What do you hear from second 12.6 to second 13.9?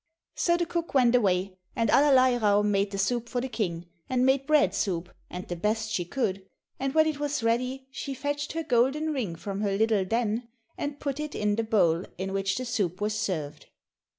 soup was served.